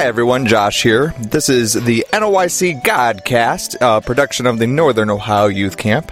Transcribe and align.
Hi 0.00 0.06
everyone, 0.06 0.46
Josh 0.46 0.82
here. 0.82 1.12
This 1.18 1.50
is 1.50 1.74
the 1.74 2.06
NOYC 2.10 2.82
Godcast, 2.82 3.76
a 3.82 4.00
production 4.00 4.46
of 4.46 4.58
the 4.58 4.66
Northern 4.66 5.10
Ohio 5.10 5.48
Youth 5.48 5.76
Camp. 5.76 6.10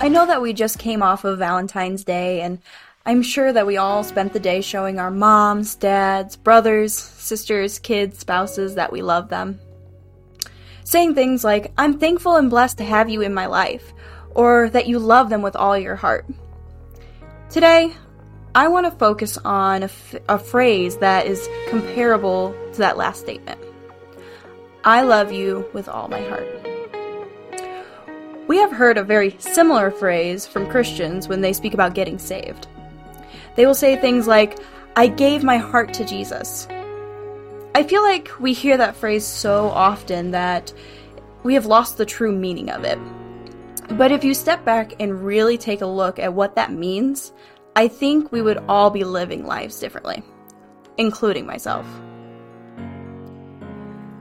I 0.00 0.08
know 0.08 0.26
that 0.26 0.42
we 0.42 0.52
just 0.52 0.78
came 0.78 1.02
off 1.02 1.24
of 1.24 1.38
Valentine's 1.38 2.04
Day, 2.04 2.40
and 2.40 2.60
I'm 3.04 3.22
sure 3.22 3.52
that 3.52 3.66
we 3.66 3.76
all 3.76 4.04
spent 4.04 4.32
the 4.32 4.40
day 4.40 4.60
showing 4.60 4.98
our 4.98 5.10
moms, 5.10 5.74
dads, 5.74 6.36
brothers, 6.36 6.94
sisters, 6.94 7.78
kids, 7.78 8.18
spouses 8.18 8.76
that 8.76 8.92
we 8.92 9.02
love 9.02 9.28
them. 9.28 9.60
Saying 10.84 11.14
things 11.14 11.44
like, 11.44 11.72
I'm 11.76 11.98
thankful 11.98 12.36
and 12.36 12.48
blessed 12.48 12.78
to 12.78 12.84
have 12.84 13.08
you 13.08 13.22
in 13.22 13.34
my 13.34 13.46
life, 13.46 13.92
or 14.30 14.68
that 14.70 14.86
you 14.86 14.98
love 14.98 15.30
them 15.30 15.42
with 15.42 15.56
all 15.56 15.76
your 15.76 15.96
heart. 15.96 16.26
Today, 17.50 17.92
I 18.58 18.66
want 18.66 18.86
to 18.86 18.98
focus 18.98 19.38
on 19.44 19.82
a, 19.82 19.84
f- 19.84 20.16
a 20.28 20.36
phrase 20.36 20.96
that 20.96 21.28
is 21.28 21.48
comparable 21.68 22.56
to 22.72 22.78
that 22.78 22.96
last 22.96 23.20
statement 23.20 23.60
I 24.82 25.02
love 25.02 25.30
you 25.30 25.64
with 25.72 25.88
all 25.88 26.08
my 26.08 26.20
heart. 26.22 26.48
We 28.48 28.56
have 28.56 28.72
heard 28.72 28.98
a 28.98 29.04
very 29.04 29.36
similar 29.38 29.92
phrase 29.92 30.44
from 30.44 30.68
Christians 30.68 31.28
when 31.28 31.40
they 31.40 31.52
speak 31.52 31.72
about 31.72 31.94
getting 31.94 32.18
saved. 32.18 32.66
They 33.54 33.64
will 33.64 33.76
say 33.76 33.94
things 33.94 34.26
like, 34.26 34.58
I 34.96 35.06
gave 35.06 35.44
my 35.44 35.58
heart 35.58 35.94
to 35.94 36.04
Jesus. 36.04 36.66
I 37.76 37.84
feel 37.84 38.02
like 38.02 38.28
we 38.40 38.54
hear 38.54 38.76
that 38.76 38.96
phrase 38.96 39.24
so 39.24 39.68
often 39.68 40.32
that 40.32 40.72
we 41.44 41.54
have 41.54 41.66
lost 41.66 41.96
the 41.96 42.06
true 42.06 42.32
meaning 42.32 42.70
of 42.70 42.82
it. 42.82 42.98
But 43.96 44.10
if 44.10 44.24
you 44.24 44.34
step 44.34 44.64
back 44.64 44.94
and 44.98 45.24
really 45.24 45.58
take 45.58 45.80
a 45.80 45.86
look 45.86 46.18
at 46.18 46.34
what 46.34 46.56
that 46.56 46.72
means, 46.72 47.32
I 47.78 47.86
think 47.86 48.32
we 48.32 48.42
would 48.42 48.58
all 48.68 48.90
be 48.90 49.04
living 49.04 49.46
lives 49.46 49.78
differently, 49.78 50.24
including 50.96 51.46
myself. 51.46 51.86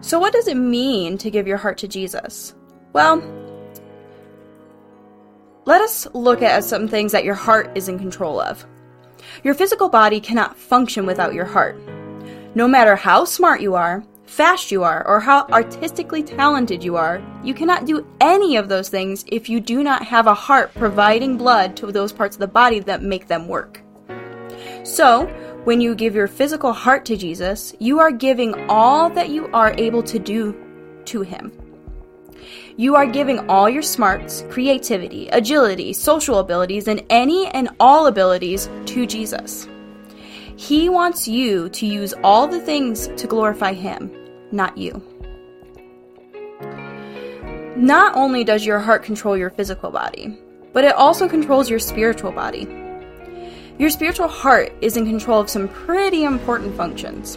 So, 0.00 0.18
what 0.18 0.32
does 0.32 0.48
it 0.48 0.56
mean 0.56 1.18
to 1.18 1.30
give 1.30 1.46
your 1.46 1.56
heart 1.56 1.78
to 1.78 1.86
Jesus? 1.86 2.52
Well, 2.92 3.22
let 5.66 5.80
us 5.82 6.08
look 6.14 6.42
at 6.42 6.64
some 6.64 6.88
things 6.88 7.12
that 7.12 7.22
your 7.22 7.36
heart 7.36 7.70
is 7.76 7.88
in 7.88 7.96
control 7.96 8.40
of. 8.40 8.66
Your 9.44 9.54
physical 9.54 9.88
body 9.88 10.18
cannot 10.18 10.58
function 10.58 11.06
without 11.06 11.32
your 11.32 11.44
heart. 11.44 11.78
No 12.56 12.66
matter 12.66 12.96
how 12.96 13.24
smart 13.24 13.60
you 13.60 13.76
are, 13.76 14.02
fast 14.26 14.70
you 14.70 14.82
are, 14.82 15.06
or 15.06 15.20
how 15.20 15.46
artistically 15.50 16.22
talented 16.22 16.82
you 16.82 16.96
are, 16.96 17.22
you 17.42 17.54
cannot 17.54 17.86
do 17.86 18.06
any 18.20 18.56
of 18.56 18.68
those 18.68 18.88
things 18.88 19.24
if 19.28 19.48
you 19.48 19.60
do 19.60 19.82
not 19.82 20.04
have 20.04 20.26
a 20.26 20.34
heart 20.34 20.72
providing 20.74 21.36
blood 21.36 21.76
to 21.76 21.92
those 21.92 22.12
parts 22.12 22.36
of 22.36 22.40
the 22.40 22.46
body 22.46 22.80
that 22.80 23.02
make 23.02 23.26
them 23.28 23.48
work. 23.48 23.82
So, 24.82 25.26
when 25.64 25.80
you 25.80 25.94
give 25.94 26.14
your 26.14 26.28
physical 26.28 26.72
heart 26.72 27.04
to 27.06 27.16
Jesus, 27.16 27.74
you 27.78 27.98
are 28.00 28.10
giving 28.10 28.68
all 28.68 29.08
that 29.10 29.30
you 29.30 29.48
are 29.52 29.74
able 29.78 30.02
to 30.02 30.18
do 30.18 30.54
to 31.06 31.22
Him. 31.22 31.52
You 32.76 32.96
are 32.96 33.06
giving 33.06 33.48
all 33.48 33.70
your 33.70 33.82
smarts, 33.82 34.44
creativity, 34.50 35.28
agility, 35.28 35.92
social 35.92 36.40
abilities, 36.40 36.88
and 36.88 37.02
any 37.08 37.46
and 37.48 37.70
all 37.78 38.06
abilities 38.06 38.68
to 38.86 39.06
Jesus. 39.06 39.68
He 40.56 40.88
wants 40.88 41.26
you 41.26 41.68
to 41.70 41.86
use 41.86 42.14
all 42.22 42.46
the 42.46 42.60
things 42.60 43.08
to 43.16 43.26
glorify 43.26 43.72
Him, 43.72 44.10
not 44.52 44.78
you. 44.78 45.02
Not 47.76 48.14
only 48.14 48.44
does 48.44 48.64
your 48.64 48.78
heart 48.78 49.02
control 49.02 49.36
your 49.36 49.50
physical 49.50 49.90
body, 49.90 50.38
but 50.72 50.84
it 50.84 50.94
also 50.94 51.28
controls 51.28 51.68
your 51.68 51.80
spiritual 51.80 52.30
body. 52.30 52.68
Your 53.78 53.90
spiritual 53.90 54.28
heart 54.28 54.72
is 54.80 54.96
in 54.96 55.06
control 55.06 55.40
of 55.40 55.50
some 55.50 55.68
pretty 55.68 56.22
important 56.22 56.76
functions. 56.76 57.36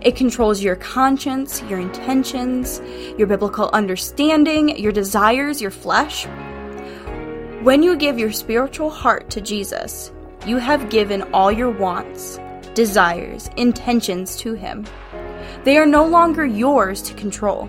It 0.00 0.16
controls 0.16 0.62
your 0.62 0.76
conscience, 0.76 1.62
your 1.64 1.78
intentions, 1.78 2.80
your 3.18 3.26
biblical 3.26 3.68
understanding, 3.74 4.78
your 4.78 4.92
desires, 4.92 5.60
your 5.60 5.70
flesh. 5.70 6.26
When 7.62 7.82
you 7.82 7.96
give 7.96 8.18
your 8.18 8.32
spiritual 8.32 8.88
heart 8.88 9.28
to 9.30 9.42
Jesus, 9.42 10.10
you 10.46 10.56
have 10.56 10.90
given 10.90 11.22
all 11.34 11.52
your 11.52 11.70
wants, 11.70 12.38
desires, 12.74 13.50
intentions 13.56 14.36
to 14.36 14.54
Him. 14.54 14.86
They 15.64 15.76
are 15.76 15.86
no 15.86 16.06
longer 16.06 16.46
yours 16.46 17.02
to 17.02 17.14
control. 17.14 17.68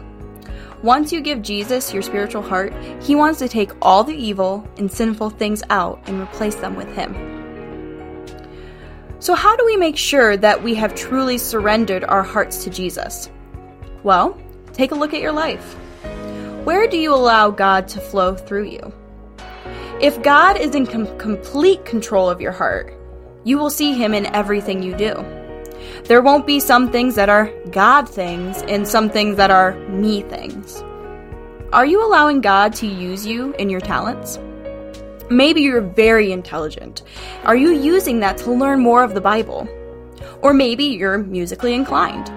Once 0.84 1.12
you 1.12 1.22
give 1.22 1.42
Jesus 1.42 1.94
your 1.94 2.02
spiritual 2.02 2.42
heart, 2.42 2.74
He 3.04 3.14
wants 3.14 3.40
to 3.40 3.48
take 3.48 3.72
all 3.82 4.04
the 4.04 4.16
evil 4.16 4.68
and 4.78 4.92
sinful 4.92 5.32
things 5.32 5.62
out 5.70 6.02
and 6.08 6.22
replace 6.22 6.56
them 6.56 6.76
with 6.76 6.88
Him. 6.96 7.14
So, 9.20 9.36
how 9.36 9.56
do 9.56 9.66
we 9.66 9.78
make 9.78 9.98
sure 9.98 10.36
that 10.38 10.64
we 10.64 10.74
have 10.76 10.96
truly 10.96 11.38
surrendered 11.38 12.04
our 12.06 12.24
hearts 12.24 12.64
to 12.64 12.72
Jesus? 12.72 13.30
Well, 14.02 14.40
take 14.74 14.92
a 14.92 14.96
look 14.96 15.14
at 15.14 15.22
your 15.22 15.32
life. 15.32 15.76
Where 16.64 16.88
do 16.88 16.98
you 16.98 17.14
allow 17.14 17.52
God 17.52 17.88
to 17.90 18.00
flow 18.00 18.34
through 18.34 18.70
you? 18.70 18.94
If 20.02 20.24
God 20.24 20.58
is 20.58 20.74
in 20.74 20.88
com- 20.88 21.16
complete 21.20 21.86
control 21.86 22.28
of 22.28 22.42
your 22.42 22.52
heart, 22.52 22.92
you 23.44 23.60
will 23.60 23.70
see 23.70 23.94
Him 23.94 24.16
in 24.16 24.26
everything 24.26 24.82
you 24.82 24.96
do. 24.96 25.14
There 26.06 26.24
won't 26.24 26.48
be 26.48 26.60
some 26.60 26.92
things 26.92 27.14
that 27.14 27.30
are 27.30 27.54
God 27.70 28.10
things 28.10 28.64
and 28.64 28.88
some 28.88 29.12
things 29.12 29.38
that 29.38 29.52
are 29.52 29.76
me 29.90 30.24
things. 30.24 30.82
Are 31.72 31.86
you 31.86 32.04
allowing 32.04 32.42
God 32.42 32.74
to 32.78 32.88
use 32.88 33.28
you 33.28 33.54
in 33.60 33.70
your 33.70 33.80
talents? 33.80 34.40
Maybe 35.30 35.62
you're 35.62 35.82
very 35.82 36.32
intelligent. 36.32 37.04
Are 37.44 37.56
you 37.56 37.72
using 37.72 38.22
that 38.22 38.38
to 38.40 38.52
learn 38.52 38.80
more 38.80 39.04
of 39.04 39.14
the 39.14 39.22
Bible? 39.22 39.70
Or 40.42 40.52
maybe 40.52 40.86
you're 40.86 41.20
musically 41.20 41.76
inclined. 41.76 42.28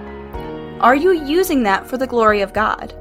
Are 0.82 0.94
you 0.94 1.12
using 1.12 1.62
that 1.62 1.86
for 1.86 1.96
the 1.96 2.06
glory 2.06 2.42
of 2.42 2.52
God? 2.52 2.94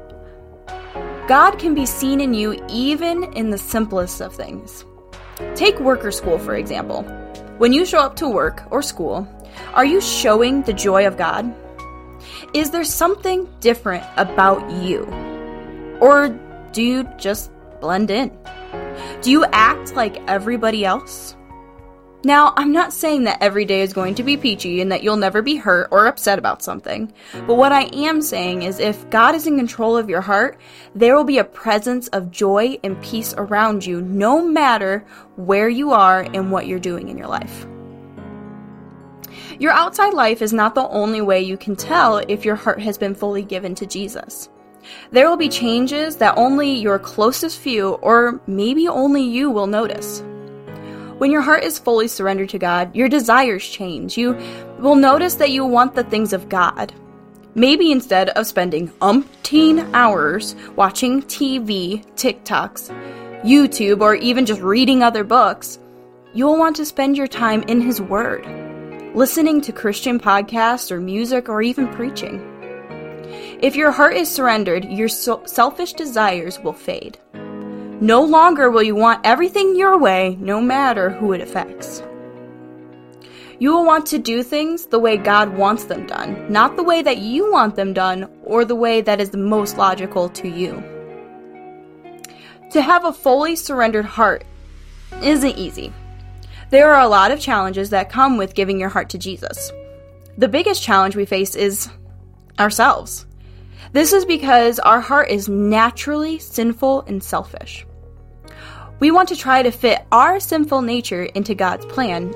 God 1.26 1.58
can 1.58 1.74
be 1.74 1.86
seen 1.86 2.20
in 2.20 2.34
you 2.34 2.62
even 2.68 3.24
in 3.32 3.48
the 3.48 3.56
simplest 3.56 4.20
of 4.20 4.34
things. 4.34 4.84
Take 5.54 5.80
work 5.80 6.04
or 6.04 6.12
school, 6.12 6.38
for 6.38 6.54
example. 6.54 7.02
When 7.56 7.72
you 7.72 7.86
show 7.86 8.00
up 8.00 8.14
to 8.16 8.28
work 8.28 8.62
or 8.70 8.82
school, 8.82 9.26
are 9.72 9.86
you 9.86 10.02
showing 10.02 10.62
the 10.62 10.74
joy 10.74 11.06
of 11.06 11.16
God? 11.16 11.50
Is 12.52 12.72
there 12.72 12.84
something 12.84 13.48
different 13.60 14.04
about 14.18 14.70
you? 14.70 15.06
Or 15.98 16.28
do 16.72 16.82
you 16.82 17.04
just 17.16 17.50
blend 17.80 18.10
in? 18.10 18.30
Do 19.22 19.30
you 19.30 19.46
act 19.46 19.94
like 19.94 20.18
everybody 20.28 20.84
else? 20.84 21.36
Now, 22.24 22.54
I'm 22.56 22.72
not 22.72 22.94
saying 22.94 23.24
that 23.24 23.42
every 23.42 23.66
day 23.66 23.82
is 23.82 23.92
going 23.92 24.14
to 24.14 24.22
be 24.22 24.38
peachy 24.38 24.80
and 24.80 24.90
that 24.90 25.02
you'll 25.02 25.16
never 25.16 25.42
be 25.42 25.56
hurt 25.56 25.88
or 25.90 26.06
upset 26.06 26.38
about 26.38 26.62
something. 26.62 27.12
But 27.46 27.56
what 27.56 27.72
I 27.72 27.82
am 27.92 28.22
saying 28.22 28.62
is 28.62 28.80
if 28.80 29.08
God 29.10 29.34
is 29.34 29.46
in 29.46 29.58
control 29.58 29.96
of 29.96 30.08
your 30.08 30.22
heart, 30.22 30.58
there 30.94 31.14
will 31.14 31.24
be 31.24 31.38
a 31.38 31.44
presence 31.44 32.08
of 32.08 32.30
joy 32.30 32.78
and 32.82 33.00
peace 33.02 33.34
around 33.36 33.84
you 33.84 34.00
no 34.00 34.42
matter 34.42 35.04
where 35.36 35.68
you 35.68 35.90
are 35.90 36.22
and 36.22 36.50
what 36.50 36.66
you're 36.66 36.78
doing 36.78 37.08
in 37.08 37.18
your 37.18 37.28
life. 37.28 37.66
Your 39.58 39.72
outside 39.72 40.14
life 40.14 40.40
is 40.40 40.52
not 40.52 40.74
the 40.74 40.88
only 40.88 41.20
way 41.20 41.42
you 41.42 41.56
can 41.56 41.76
tell 41.76 42.18
if 42.18 42.44
your 42.44 42.56
heart 42.56 42.80
has 42.80 42.96
been 42.96 43.14
fully 43.14 43.42
given 43.42 43.74
to 43.76 43.86
Jesus. 43.86 44.48
There 45.10 45.28
will 45.28 45.36
be 45.36 45.48
changes 45.48 46.16
that 46.16 46.36
only 46.36 46.70
your 46.70 46.98
closest 46.98 47.58
few, 47.58 47.92
or 47.94 48.40
maybe 48.46 48.88
only 48.88 49.22
you, 49.22 49.50
will 49.50 49.66
notice. 49.66 50.22
When 51.18 51.30
your 51.30 51.42
heart 51.42 51.62
is 51.62 51.78
fully 51.78 52.08
surrendered 52.08 52.48
to 52.50 52.58
God, 52.58 52.94
your 52.94 53.08
desires 53.08 53.64
change. 53.64 54.18
You 54.18 54.36
will 54.80 54.96
notice 54.96 55.34
that 55.36 55.52
you 55.52 55.64
want 55.64 55.94
the 55.94 56.02
things 56.02 56.32
of 56.32 56.48
God. 56.48 56.92
Maybe 57.54 57.92
instead 57.92 58.30
of 58.30 58.48
spending 58.48 58.88
umpteen 59.00 59.88
hours 59.94 60.56
watching 60.74 61.22
TV, 61.22 62.04
TikToks, 62.16 62.90
YouTube, 63.42 64.00
or 64.00 64.16
even 64.16 64.44
just 64.44 64.60
reading 64.60 65.04
other 65.04 65.22
books, 65.22 65.78
you'll 66.32 66.58
want 66.58 66.74
to 66.76 66.84
spend 66.84 67.16
your 67.16 67.28
time 67.28 67.62
in 67.68 67.80
His 67.80 68.00
Word, 68.00 68.44
listening 69.14 69.60
to 69.60 69.72
Christian 69.72 70.18
podcasts 70.18 70.90
or 70.90 71.00
music 71.00 71.48
or 71.48 71.62
even 71.62 71.86
preaching. 71.94 72.40
If 73.62 73.76
your 73.76 73.92
heart 73.92 74.16
is 74.16 74.28
surrendered, 74.28 74.84
your 74.84 75.08
so- 75.08 75.44
selfish 75.46 75.92
desires 75.92 76.58
will 76.58 76.72
fade. 76.72 77.18
No 78.04 78.22
longer 78.22 78.70
will 78.70 78.82
you 78.82 78.94
want 78.94 79.22
everything 79.24 79.76
your 79.76 79.96
way, 79.96 80.36
no 80.38 80.60
matter 80.60 81.08
who 81.08 81.32
it 81.32 81.40
affects. 81.40 82.02
You 83.58 83.72
will 83.72 83.86
want 83.86 84.04
to 84.08 84.18
do 84.18 84.42
things 84.42 84.84
the 84.84 84.98
way 84.98 85.16
God 85.16 85.56
wants 85.56 85.84
them 85.84 86.06
done, 86.06 86.52
not 86.52 86.76
the 86.76 86.82
way 86.82 87.00
that 87.00 87.16
you 87.16 87.50
want 87.50 87.76
them 87.76 87.94
done 87.94 88.30
or 88.42 88.66
the 88.66 88.74
way 88.74 89.00
that 89.00 89.22
is 89.22 89.30
the 89.30 89.38
most 89.38 89.78
logical 89.78 90.28
to 90.28 90.46
you. 90.46 90.84
To 92.72 92.82
have 92.82 93.06
a 93.06 93.12
fully 93.12 93.56
surrendered 93.56 94.04
heart 94.04 94.44
isn't 95.22 95.56
easy. 95.56 95.90
There 96.68 96.92
are 96.92 97.00
a 97.00 97.08
lot 97.08 97.30
of 97.30 97.40
challenges 97.40 97.88
that 97.88 98.10
come 98.10 98.36
with 98.36 98.54
giving 98.54 98.78
your 98.78 98.90
heart 98.90 99.08
to 99.10 99.18
Jesus. 99.18 99.72
The 100.36 100.48
biggest 100.48 100.82
challenge 100.82 101.16
we 101.16 101.24
face 101.24 101.54
is 101.54 101.88
ourselves. 102.58 103.24
This 103.92 104.12
is 104.12 104.26
because 104.26 104.78
our 104.78 105.00
heart 105.00 105.30
is 105.30 105.48
naturally 105.48 106.38
sinful 106.38 107.04
and 107.06 107.24
selfish. 107.24 107.86
We 109.00 109.10
want 109.10 109.28
to 109.30 109.36
try 109.36 109.62
to 109.62 109.70
fit 109.70 110.04
our 110.12 110.40
sinful 110.40 110.82
nature 110.82 111.24
into 111.24 111.54
God's 111.54 111.86
plan, 111.86 112.34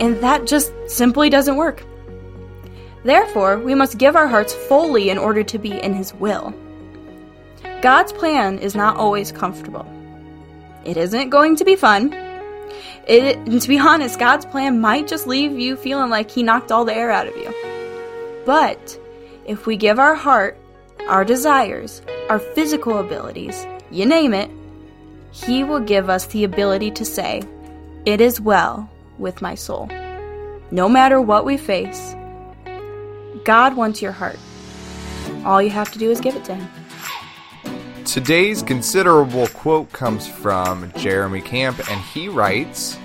and 0.00 0.20
that 0.20 0.46
just 0.46 0.72
simply 0.86 1.30
doesn't 1.30 1.56
work. 1.56 1.84
Therefore, 3.04 3.58
we 3.58 3.74
must 3.74 3.98
give 3.98 4.14
our 4.14 4.26
hearts 4.26 4.52
fully 4.52 5.10
in 5.10 5.18
order 5.18 5.42
to 5.42 5.58
be 5.58 5.72
in 5.72 5.94
His 5.94 6.14
will. 6.14 6.54
God's 7.82 8.12
plan 8.12 8.58
is 8.58 8.74
not 8.74 8.96
always 8.96 9.32
comfortable. 9.32 9.86
It 10.84 10.96
isn't 10.96 11.30
going 11.30 11.56
to 11.56 11.64
be 11.64 11.76
fun. 11.76 12.12
It, 13.06 13.44
to 13.60 13.68
be 13.68 13.78
honest, 13.78 14.18
God's 14.18 14.44
plan 14.44 14.80
might 14.80 15.08
just 15.08 15.26
leave 15.26 15.58
you 15.58 15.76
feeling 15.76 16.10
like 16.10 16.30
He 16.30 16.42
knocked 16.42 16.70
all 16.70 16.84
the 16.84 16.94
air 16.94 17.10
out 17.10 17.26
of 17.26 17.36
you. 17.36 17.52
But 18.44 18.98
if 19.46 19.66
we 19.66 19.76
give 19.76 19.98
our 19.98 20.14
heart, 20.14 20.58
our 21.08 21.24
desires, 21.24 22.02
our 22.28 22.38
physical 22.38 22.98
abilities, 22.98 23.66
you 23.90 24.06
name 24.06 24.34
it, 24.34 24.50
He 25.32 25.64
will 25.64 25.80
give 25.80 26.10
us 26.10 26.26
the 26.26 26.44
ability 26.44 26.90
to 26.92 27.04
say, 27.04 27.42
It 28.04 28.20
is 28.20 28.40
well 28.40 28.90
with 29.18 29.40
my 29.40 29.54
soul. 29.54 29.88
No 30.70 30.88
matter 30.88 31.20
what 31.20 31.44
we 31.44 31.56
face, 31.56 32.14
God 33.44 33.76
wants 33.76 34.02
your 34.02 34.12
heart. 34.12 34.38
All 35.44 35.62
you 35.62 35.70
have 35.70 35.90
to 35.92 35.98
do 35.98 36.10
is 36.10 36.20
give 36.20 36.36
it 36.36 36.44
to 36.44 36.54
Him. 36.54 36.68
Today's 38.04 38.62
considerable 38.62 39.46
quote 39.48 39.92
comes 39.92 40.26
from 40.26 40.92
Jeremy 40.96 41.40
Camp, 41.40 41.78
and 41.90 42.00
he 42.00 42.28
writes 42.28 42.98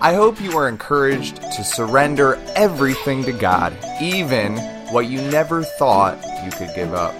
I 0.00 0.12
hope 0.12 0.40
you 0.42 0.56
are 0.58 0.68
encouraged 0.68 1.36
to 1.36 1.64
surrender 1.64 2.34
everything 2.54 3.24
to 3.24 3.32
God, 3.32 3.76
even 4.00 4.58
what 4.92 5.06
you 5.06 5.22
never 5.22 5.62
thought 5.62 6.22
you 6.44 6.50
could 6.50 6.74
give 6.74 6.92
up. 6.92 7.14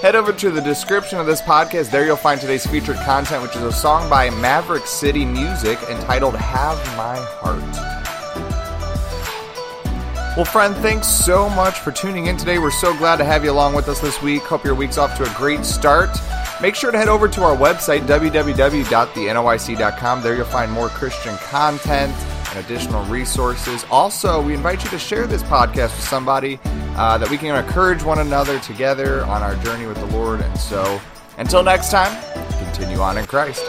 Head 0.00 0.16
over 0.16 0.32
to 0.32 0.50
the 0.50 0.62
description 0.62 1.20
of 1.20 1.26
this 1.26 1.42
podcast. 1.42 1.90
There 1.90 2.06
you'll 2.06 2.16
find 2.16 2.40
today's 2.40 2.66
featured 2.66 2.96
content, 2.96 3.42
which 3.42 3.54
is 3.54 3.60
a 3.60 3.70
song 3.70 4.08
by 4.08 4.30
Maverick 4.30 4.86
City 4.86 5.26
Music 5.26 5.78
entitled 5.90 6.36
Have 6.36 6.78
My 6.96 7.18
Heart. 7.18 7.60
Well, 10.38 10.46
friend, 10.46 10.74
thanks 10.76 11.06
so 11.06 11.50
much 11.50 11.80
for 11.80 11.90
tuning 11.90 12.28
in 12.28 12.38
today. 12.38 12.58
We're 12.58 12.70
so 12.70 12.96
glad 12.96 13.16
to 13.16 13.24
have 13.24 13.44
you 13.44 13.50
along 13.50 13.74
with 13.74 13.90
us 13.90 14.00
this 14.00 14.22
week. 14.22 14.40
Hope 14.44 14.64
your 14.64 14.74
week's 14.74 14.96
off 14.96 15.18
to 15.18 15.30
a 15.30 15.34
great 15.36 15.66
start. 15.66 16.08
Make 16.62 16.76
sure 16.76 16.90
to 16.90 16.96
head 16.96 17.08
over 17.08 17.28
to 17.28 17.42
our 17.42 17.54
website, 17.54 18.06
www.thenoyc.com. 18.06 20.22
There 20.22 20.34
you'll 20.34 20.46
find 20.46 20.72
more 20.72 20.88
Christian 20.88 21.36
content 21.36 22.14
and 22.48 22.64
additional 22.64 23.04
resources. 23.04 23.84
Also, 23.90 24.40
we 24.40 24.54
invite 24.54 24.82
you 24.82 24.88
to 24.88 24.98
share 24.98 25.26
this 25.26 25.42
podcast 25.42 25.94
with 25.94 26.04
somebody 26.04 26.58
uh, 27.00 27.16
that 27.16 27.30
we 27.30 27.38
can 27.38 27.56
encourage 27.56 28.02
one 28.02 28.18
another 28.18 28.60
together 28.60 29.24
on 29.24 29.42
our 29.42 29.54
journey 29.64 29.86
with 29.86 29.96
the 29.96 30.06
Lord. 30.14 30.42
And 30.42 30.58
so, 30.58 31.00
until 31.38 31.62
next 31.62 31.90
time, 31.90 32.14
continue 32.62 32.98
on 32.98 33.16
in 33.16 33.24
Christ. 33.24 33.64